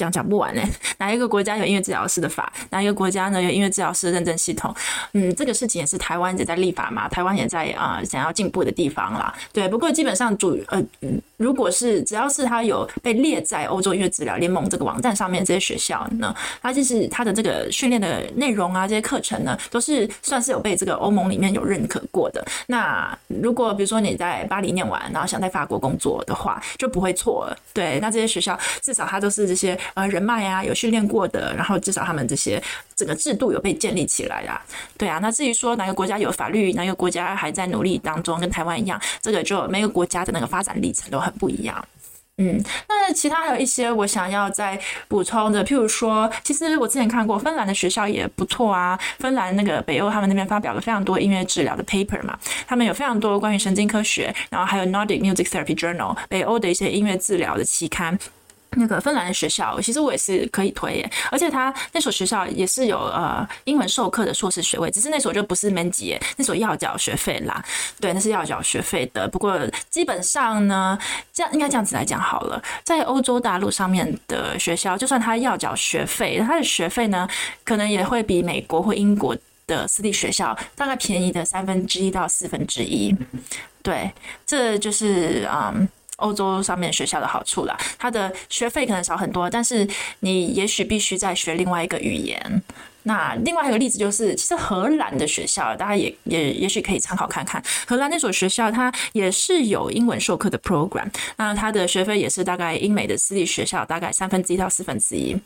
[0.00, 0.62] 讲讲不完呢。
[0.98, 2.50] 哪一个国家有音乐治疗师的法？
[2.70, 4.74] 哪一个国家呢有音乐治疗师认证系统？
[5.12, 9.34] 嗯，这个事情也是台湾也在立法嘛，台湾也在啊、想要进步的地方啦。
[9.52, 9.90] 对，不过。
[9.90, 22.44] 基本上主呃嗯，如果是只要是他有被列在欧洲音乐治疗联盟这个网站上面这些学校呢，它就是它的这个训练的内容啊，这些课程呢，都是算是有被这个欧盟里面有认可过的。
[22.66, 27.56] 那如果比如说你在巴黎念完，然后想在法国工作的话，就不会错了。
[27.72, 32.62] 对，那这些学校至少它都是这些呃人脉啊，有训练过的，然后至少他们这些
[32.96, 34.60] 整个制度有被建立起来啊。
[34.96, 39.90] 对啊，那至于说哪个国家有法律，哪个国家还在努力当中，跟台湾一样，这个就每个。
[39.90, 41.84] 国家的那个发展历程都很不一样，
[42.38, 58.18] 嗯，那其他还有一些我想要再补充的，譬如说，其实我之前看过芬兰的学校也不错啊，芬兰那个北欧他们那边发表了非常多音乐治疗的 paper 嘛，他们有非常多关于神经科学，然后还有 Nordic Music Therapy Journal 北欧的一些音乐治疗的期刊。
[58.76, 67.64] 那个芬兰的学校，其实我也是可以推耶，而且他那所学校也是有呃英文授课的硕士学位，只是那所就不是免级，那所要缴学费啦，
[68.00, 69.26] 对，那是要缴学费的。
[69.26, 70.96] 不过基本上呢，
[71.32, 77.28] 这样应该这样子来讲好了，在欧洲大陆上面的学校，就算他要缴学费，他的学费呢，
[77.64, 83.14] 可能也会比美国或英国的私立学校大概便宜的三分之一到四分之一。
[83.82, 84.12] 对，
[84.46, 85.88] 这就是嗯。
[86.20, 89.86] 欧洲上面学校的好处啦，它的学费可能少很多，但是
[90.20, 92.62] 你也许必须再学另外一个语言。
[93.04, 97.62] 那另外一个例子就是，其实荷兰的学校，大家也也也许可以参考看看。
[97.86, 105.36] 荷兰那所学校，它也是有英文授课的 program，那它的学费也是大概英美的私立学校大概三分之一到四分之一。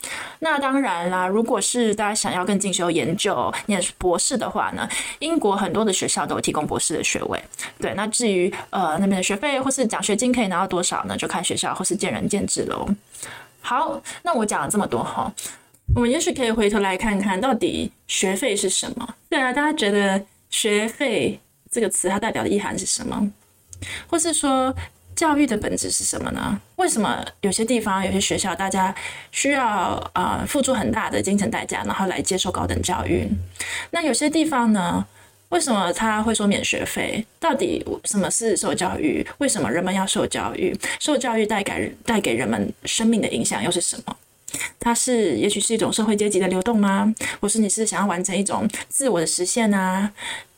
[0.41, 4.89] 那当然啦，如果是大家想要更进修研究、念博士的话呢，
[5.21, 7.43] 英国很多的学校都有提供博士的学位。
[7.79, 11.17] 对，那至于呃那边的学费或是奖学金可以拿到多少呢？
[11.17, 12.89] 就看学校或是见仁见智喽。
[13.61, 15.33] 好，那我讲了这么多哈。
[15.95, 19.15] 我们也许可以回头来看看到底学费是什么？
[19.29, 21.39] 对啊，大家觉得学费
[21.71, 23.31] 这个词它代表的意涵是什么？
[24.09, 24.75] 或是说
[25.15, 26.61] 教育的本质是什么呢？
[26.77, 28.95] 为什么有些地方、有些学校大家
[29.31, 29.63] 需要
[30.15, 33.29] 啊、付出很大的金钱代价，然后来接受高等教育？
[33.91, 35.07] 那有些地方呢？
[35.51, 37.25] 为什么他会说免学费？
[37.39, 39.25] 到底什么是受教育？
[39.39, 40.77] 为什么人们要受教育？
[40.99, 44.17] 受教育带给带给人们生命的影响又是什么？
[44.79, 47.15] 它是也许是一种社会阶级的流动吗？
[47.41, 50.13] 或是你是想要完成一种自我的实现啊？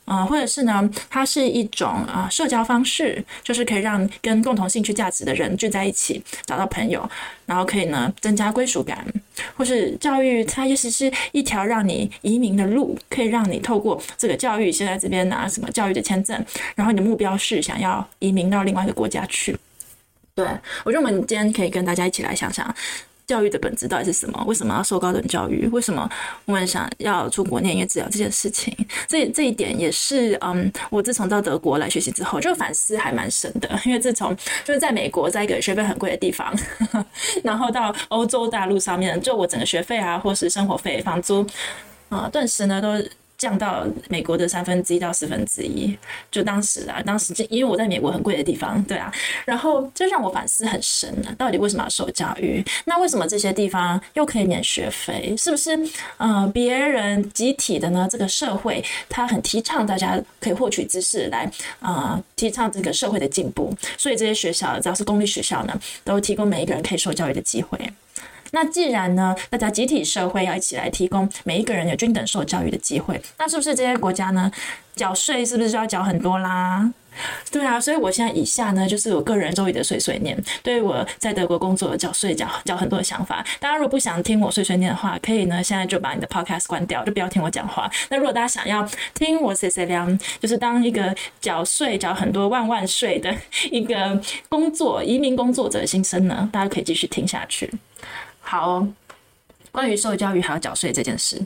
[0.04, 0.88] 啊、或者是呢？
[1.10, 7.10] 它是一种啊、社交方式，就是可以让跟共同兴趣价值的人聚在一起，找到朋友，
[7.44, 9.04] 然后可以呢增加归属感。
[9.56, 16.40] 或是教育，它也许是一条让你移民的路，可以让你透过这个教育，先在这边拿什么教育的签证，
[16.76, 19.58] 然后你的目标是想要移民到另外一个国家去。
[20.36, 20.46] 对，
[20.84, 22.72] 我觉得我们今天可以跟大家一起来想想。
[23.26, 24.44] 教育的本质到底是什么？
[24.46, 25.66] 为什么要受高等教育？
[25.68, 26.08] 为什么
[26.44, 28.74] 我们想要出国念音乐治疗这件事情？
[29.08, 33.68] 这这一点也是，嗯，我自从到德国来学习之后，就反思还蛮深的。
[33.84, 36.54] 因为自从就是在美国，在一个学费很贵的地方，
[37.42, 41.46] 然后到欧洲大陆上面，就我整个学费啊，或是生活费、房租
[42.08, 42.88] 啊，顿时呢都。
[43.38, 45.96] 降到美国的三分之一到四分之一，
[46.30, 49.12] 就当时啊，当时就因为我在美国很贵的地方，对啊，
[49.44, 52.64] 然后这让我反思很深呢，到底为什么要受教育？
[52.84, 55.34] 那为什么这些地方又可以免学费？
[55.36, 55.78] 是不是
[56.16, 58.08] 呃别人集体的呢？
[58.10, 67.78] 这个社会它很提倡大家可以获取知识来啊、提倡这个社会的进步，所以这些学校只要是公立学校呢，都提供每一个人可以受教育的机会。
[68.52, 74.50] 那既然呢，大家集体社会要一起来提供每一个人有均等受教育的机会，那是不是这些国家呢，
[74.94, 76.92] 缴税是不是就要缴很多啦？
[77.50, 83.42] 对啊，所以我现在以下呢，就是我个人周瑜的碎碎念，对于我在德国工作缴税缴缴很多的想法。
[83.58, 87.90] 大家如果不想听我碎碎念的话，可以呢现在就把你的 podcast 关掉，就不要听我讲话。
[88.10, 93.34] 那如果大家想要听我碎碎念，就是当一个缴税缴很多万万税的
[93.72, 97.72] 一个工作移民工作者的心声呢，大家可以继续听下去。
[98.48, 98.88] 好哦，
[99.72, 101.42] 关于受教育还要缴税这件事。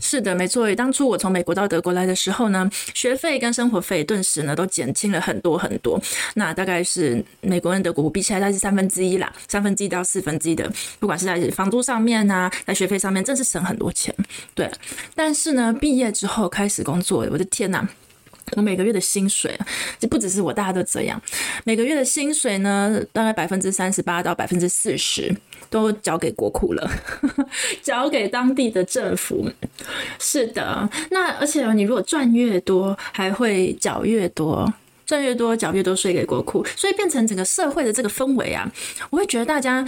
[0.00, 0.72] 是的，没错。
[0.74, 6.00] 当初我从美国到德国来的时候呢，学费跟生活费顿时呢都减轻了很多很多。
[6.34, 14.14] 那大概是美国跟德国比起来，大概是三分之一啦，三分之一到四分之一的，不管是在房租上面啊，在学费上面，真是省很多钱。
[14.54, 14.70] 对，
[15.14, 17.86] 但是呢，毕业之后开始工作，我的天呐！
[18.56, 19.56] 我每个月的薪水，
[19.98, 21.20] 就不只是我，大家都这样。
[21.64, 25.34] 每个月的薪水呢，大概百分之三十八到百分之四十
[25.72, 26.90] 都交给国库了，
[27.82, 29.50] 交给当地的政府。
[30.20, 34.70] 是的，那而且你如果赚越多，还会缴越多，
[35.12, 38.66] 赚越多缴越多税给国库，所以变成整个社会的这个氛围啊，
[39.10, 39.86] 我会觉得大家。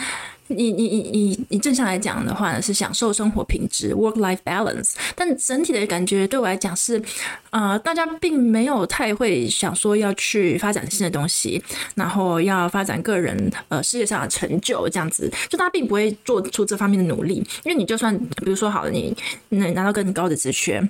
[0.49, 7.03] 你你你你你正常来讲的话呢，是享受生活品质 （work-life balance），但整体的感觉对我来讲是，
[7.49, 11.63] 呃，大家并没有太会想说要去发展新的东西，
[11.95, 19.17] 然后要发展个人呃事业上的成就这样子，就大家并不会做出这方面的努力，因为你就算比如说好了，你
[19.49, 20.87] 能拿到更高的职缺，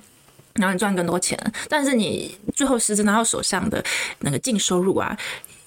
[0.55, 1.39] 然后你赚更多钱，
[1.69, 3.83] 但是你最后实质拿到手上的
[4.19, 5.17] 那个净收入啊。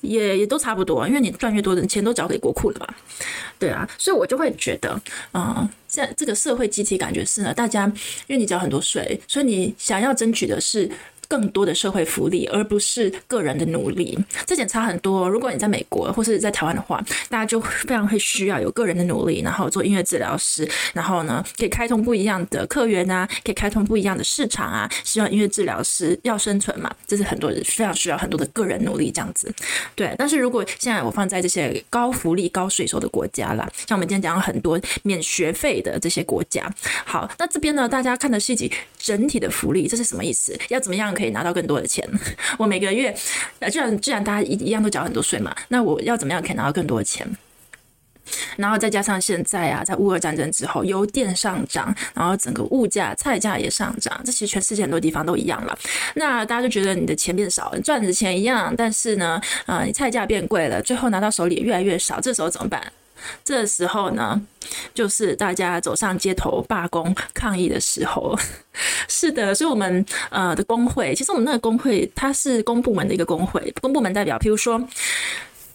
[0.01, 2.94] 也也都差不多，因为你赚越多的钱都交给国库了嘛，
[3.59, 4.96] 对啊，所以我就会觉得，
[5.35, 7.85] 嗯，在这个社会集体感觉是呢，大家
[8.29, 10.88] 因为你交很多税，所以你想要争取的是。
[11.28, 15.28] 更多的社会福利，而不是个人的努力，这点差很多。
[15.28, 24.90] 如果你在美国或是在台湾的话，大家就非常会需要有个人的努力，然后做音乐治疗师，然后呢，可以开通不一样的客源啊，可以开通不一样的市场啊。
[25.04, 29.52] 希望音乐治疗师要生存嘛，这是很多人非常需要很多的个人努力这样子。
[29.94, 36.72] 对，但是如果现在我放在这些高福利、高税收的国家啦，像我们今天讲了很多免学费的这些国家，
[37.04, 40.58] 好，那这边呢，大家看的细节整体的福利，这是什么意思？
[40.68, 41.14] 要怎么样？
[41.14, 42.06] 可以拿到更多的钱。
[42.58, 43.16] 我每个月，
[43.61, 47.26] 呃，既然既然大家一一样都缴很多税嘛，那我要怎么样可以拿到更多的钱？
[48.58, 55.78] 然后再加上现在啊，在乌俄战争之后，油电上涨，然后整个物价、菜价也上涨，这其实全世界很多地方都一样了。
[56.14, 62.92] 那大家就觉得你的钱变少了，赚的钱一样，但是呢，呃，你菜价变贵了，最后拿到手里也越来越少，这时候怎么办？
[63.44, 64.40] 这时候呢，
[64.94, 68.38] 就是大家走上街头罢工抗议的时候。
[69.09, 74.83] 是的，所以我们呃的工会，其实我们那个工会它是公部门的一个工会，公部门代表，譬如说。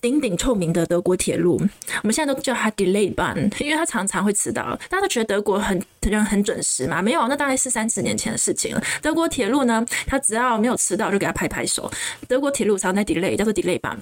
[0.04, 4.78] 鼎鼎臭名的德国铁路，我们现在都叫它 Delay Bahn，因为它常常会迟到。
[4.90, 7.02] 大家都觉得德国很人很准时嘛？
[7.02, 8.84] 没有，那大概是三十年前的事情了。
[9.02, 11.90] 德国铁路呢，它只要没有迟到，就给它拍拍手。
[12.28, 13.96] 德国铁路常在 Delay，叫做 Delay Bahn。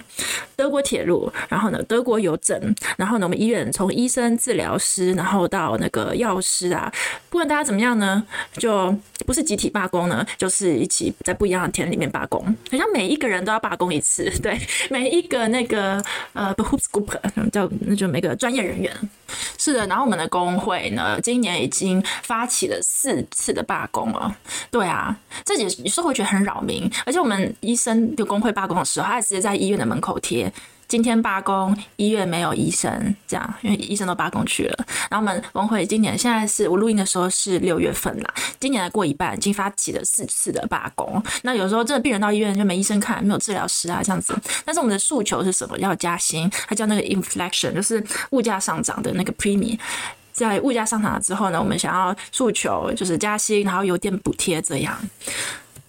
[0.55, 2.59] 德国铁路，然后呢，德国邮政，
[2.97, 6.91] 然后呢，我们医院从医生、治疗师，然后到那个药师啊，
[7.29, 8.91] 不管大家怎么样呢，就
[9.27, 14.59] 不是集体罢工呢，就是一起在不一样的田里面罢工，好像每一个人都要罢工一次，对，
[14.89, 15.90] 每一个那个。
[16.33, 18.95] 呃 b e h o o p s Group 叫那就每个专业人员
[19.57, 24.35] 是的，然后我们的工会呢，今年已经发起了四次的罢工了。
[24.69, 30.51] 对啊，这也有时候会觉得很扰民，而且我们医生就工会罢工的时候，他还直接在医院的门口贴。
[30.91, 34.85] 今天罢工，医院没有医生，这样，因为医生都罢工去了。
[35.09, 41.23] 然后我们工会今年现在是我录音的时候是六月份啦，今年还过一半，已经发起了四次的罢工。
[41.43, 44.37] 那有时候这个病人到医院就没医生看，没有治疗师啊，这样子。
[44.65, 45.77] 但是我们的诉求是什么？
[45.79, 49.79] 要加薪，还叫那个 inflation，就是物价上涨的那个 premium。
[50.33, 54.99] 在物价上涨了之后呢，我们想要诉求就是加薪，然后有点补贴这样。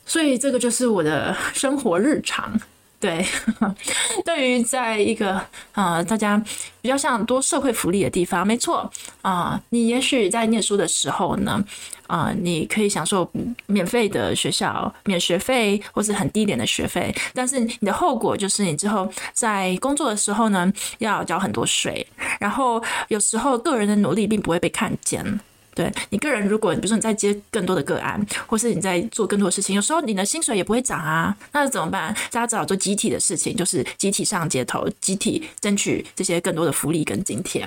[0.07, 2.57] 所以这个就是我的生活日常。
[3.03, 3.27] 对，
[4.25, 6.41] 对于在一个呃大家
[6.81, 8.89] 比较像多社会福利的地方，没错
[9.23, 11.63] 啊、你也许在念书的时候呢，
[12.07, 13.29] 啊、你可以享受
[13.67, 22.07] 免费的学校、免学费或是很低廉的学费，但是你的后果就是你之后在工作的时候呢，要交很多税，
[22.39, 25.41] 然后有时候个人的努力并不会被看见。
[25.75, 32.15] 对你个人，如果比如说你在接更多的个案，或是你在做更多的事情，有时候你的薪水也不会涨啊，那怎么办？
[32.31, 37.67] 大家只好做集体的事情，就是集体上街头，集体争取这些更多的福利跟津贴。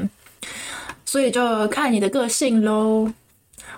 [1.04, 3.12] 所以就看你的个性喽。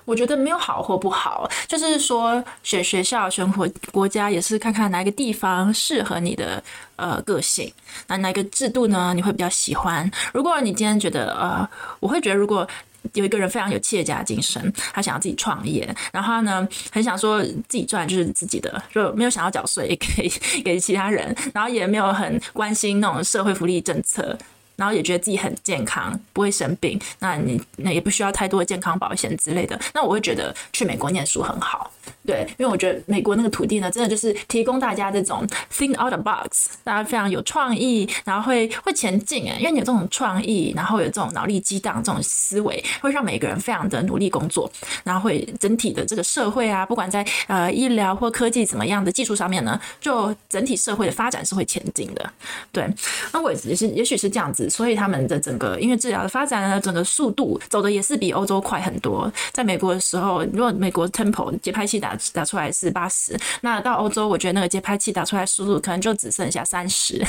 [0.03, 6.61] 我觉得没有好或不好，就是说选学校、选国国家也是看看哪个地方适合你的
[6.97, 7.71] 呃个性，
[8.07, 9.13] 那哪个制度呢？
[9.13, 10.09] 你会比较喜欢？
[10.33, 11.69] 如果你今天觉得呃，
[12.01, 12.67] 我会觉得如果。
[13.13, 20.31] 有一个人非常有企业家精神，他想要自己创业，然后呢很想说自己赚就是自己的，就没有想要缴税给
[20.63, 24.37] 给其他人，然后也没有很关心那种社会福利政策。
[24.77, 29.79] 然后也觉得自己很健康，不会生病，那你那也不需要太多的健康保险之类的。
[29.91, 31.89] 那我会觉得去美国念书很好，
[32.25, 44.69] 对，因为我觉得美国那个土地呢，真的就是提供大家这种 think out the box，大家非常有创意，然后会会前进诶，因为你有这种创意，然后有这种脑力激荡这种思维，会让每个人非常的努力工作，
[45.03, 52.29] 然后会整体的这个社会啊，不管在呃医疗或科技怎么样的技术上面呢，就整体社会的发展是会前进的。
[52.71, 52.87] 对，
[53.31, 54.69] 那我也是，也许是这样子。
[54.69, 59.31] 所以他们的整个音乐治疗的发展呢，整个速度走的也是比欧洲快很多。
[59.51, 67.25] 在美国的时候，如果美国 tempo 节拍器打打出来是八十，那到欧洲，我觉得那个节拍器打出来输入可能就只剩下三十。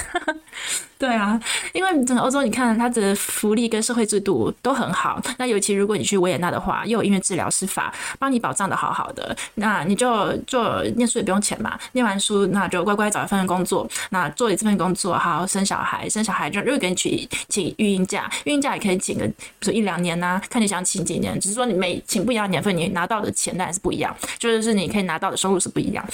[1.00, 1.40] 对啊，
[1.72, 5.22] 因为整个欧洲，你看它的福利跟社会制度都很好。
[5.38, 11.78] 那尤其如果你去维也纳的话，又有音乐治疗师法帮你保障的好好的，那你就做念书也不用钱嘛。
[11.92, 26.04] 念完书那就乖乖找一份工作，那做你这份工作，好好生小孩，生小孩就又给你去请育婴假，育婴假也可以请个比如说一两年呐、看你想请几年，只是说你每请不一样年份，你拿到的钱当然是不一样，就是你可以拿到的收入是不一样。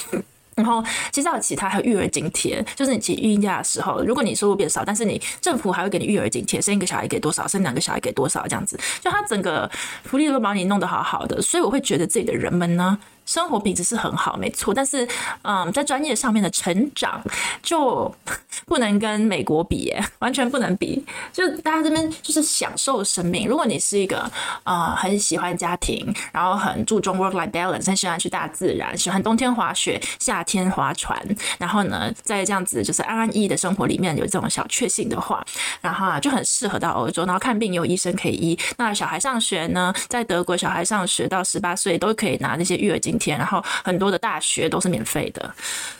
[0.55, 9.69] 然后，其实还有其他，还有育儿津贴，就是你请育婴假的时候，如果你收入变少，但是你政府还会给你育儿津贴，生一个小孩给多少，生两个小孩给多少，这样子，就他整个
[10.03, 12.97] 福利都把你弄得好好的，所以我会觉得自己的人们呢。
[13.25, 15.07] 生活品质是很好，没错，但是，
[15.41, 17.21] 嗯，在专业上面的成长
[17.63, 18.13] 就
[18.65, 21.03] 不能跟美国比耶，完全不能比。
[21.33, 23.47] 就大家这边就是享受生命。
[23.47, 24.29] 如果你是一个、
[24.63, 31.19] 呃、很喜欢家庭，然后很注重 work-life balance，很喜欢去大自然，喜欢冬天滑雪，夏天划船，
[31.57, 35.43] 然后呢，在这样子就是安安逸逸的生活里面有这种小确幸的话，
[35.81, 38.59] 然后啊就很适合到欧洲，然后看病有医生可以医。
[38.77, 43.14] 那小孩上学呢，在德国小孩上学到十八岁都可以拿那些育儿金。
[43.37, 45.53] 然后很多的大学都是免费的。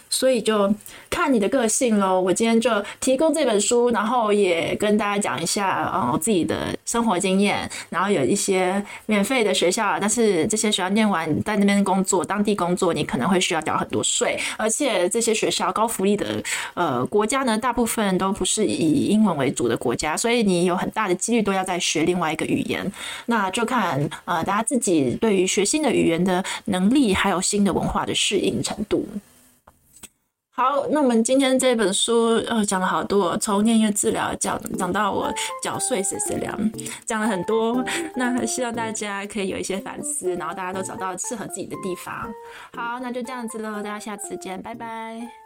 [0.09, 0.73] 所以就
[1.09, 2.19] 看你的个性喽。
[2.19, 7.69] 我今天就提供这本书，然后也跟大家讲一下，嗯，我自己的生活经验。
[7.89, 14.37] 然后有一些免费的学校，但是这些学校念完在那边工作，当地工作，你可能会需要缴很多税。
[14.57, 16.41] 而且这些学校高福利的
[16.73, 22.91] 呃国家呢，大部分都不是以英文为主的国家，所以你有很大的几率都要再学另外一个语言。
[23.27, 29.07] 那就看呃大家自己对于学新的语言的能力，还有新的文化的适应程度。
[30.55, 35.29] 好，那我们今天这本书呃讲了好多，从念音乐治疗讲讲到我
[35.61, 36.57] 缴税谁谁凉，
[37.05, 37.83] 讲了很多。
[38.15, 42.31] 那希望大家可以有一些反思，然后大家都找到适合自己的地方。
[42.73, 45.44] 好，那就这样子喽，大家下次见，拜拜。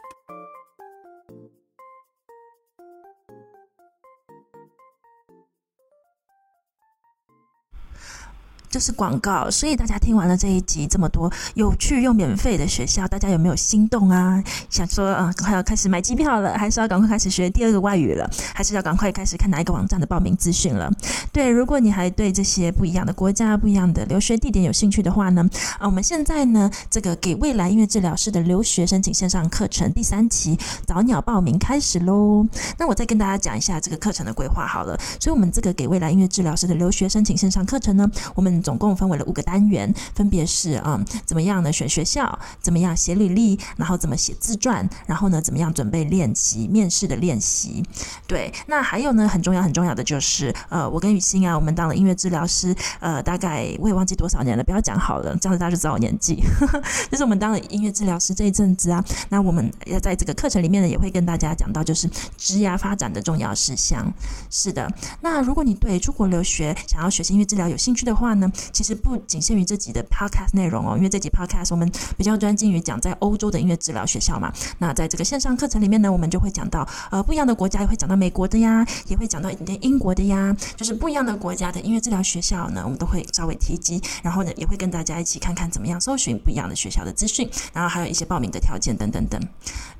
[8.70, 14.40] 这是广告，所以大家听完了这一集这么多有趣又免费的学校，大家有没有心动啊？
[14.70, 20.88] 想说啊，快要开始买机票了，还是要赶快开始学第二个外语了，还是要赶快开始看哪一个网站的报名资讯了？
[21.32, 25.44] 对，如果你还对这些不一样的国家、不一样的留学地点有兴趣的话呢，
[25.80, 30.56] 啊，我们现在呢，这个给未来音乐治疗师的留学申请线上课程第三期
[30.86, 32.46] 早鸟报名开始喽。
[32.78, 34.96] 那我再跟大家讲一下这个课程的规划好了。
[35.18, 41.72] 所以，我们这个给未来音乐治疗师的留学申请线上课程呢，我们总共分为了五个单元，分别是嗯，怎么样呢？
[41.72, 47.84] 选学校，怎么样写履历，然后怎么写自传，然后呢，怎么样准备练习面试的练习。
[48.26, 56.42] 对，那还有呢，很重要很重要的就是，呃，我跟雨欣啊，我们当了音乐治疗师，呃，大概我也忘记多少年了，不要讲好了，这样子大家就知道我年纪。
[57.10, 64.12] 就是我们当了音乐治疗师这一阵子啊，那我们要在这个课程里面呢，也会跟大家讲到，就是职涯发展的重要事项。
[64.50, 64.90] 是的，
[65.20, 74.52] 那如果你对出国留学想要学习音乐治疗有兴趣的话呢，其实不仅限于这集的 podcast 内容哦，因为这集 podcast 我们比较专精于讲在欧洲的音乐治疗学校嘛。
[74.78, 84.00] 那在这个线上课程里面呢，我们就会讲到呃不一样的国家，也会讲到美国的呀，也会讲到一点点英国的呀，就是不一样的国家的音乐治疗学校呢，我们都会稍微提及。
[84.22, 89.40] 然后呢，也会跟大家一起看看怎么样搜寻不一样的学校的资讯，然后还有一些报名的条件等等等。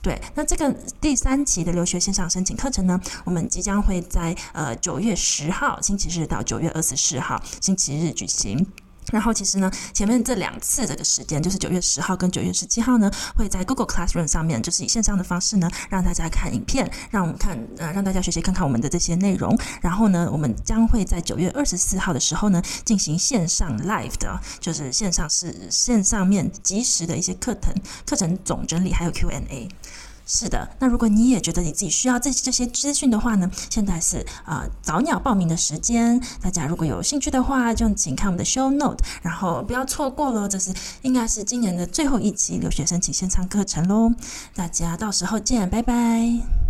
[0.03, 8.40] 对，那这个第三期的留学线上申请课程呢，我们即将会在呃九月十号星期日到九月二十四号星期日举行。
[8.41, 8.67] 行
[9.13, 19.59] 然后其实呢，前面这两次这个时间，就是九月十号跟九月十七号呢，会在 Google Classroom 上面，就是以线上的方式呢，让大家看影片，让我们看，呃，让大家学习看看我们的这些内容。
[19.81, 27.75] 然后呢，我们将会在九月二十四号的时候呢，进行线上 Live 的，就是线上是线上面即时的一些课程
[28.07, 29.69] 课程总整理，还有 Q&A。
[30.33, 40.73] 是的，那如果你也觉得你自己需要这这些资讯的话呢，现在是啊、早鸟报名的时间，大家如果有兴趣的话，就请看我们的 show note，然后不要错过了，这是
[41.03, 44.13] 应该是今年的最后一期留学生请先上课程喽，
[44.55, 46.70] 大家到时候见，拜拜。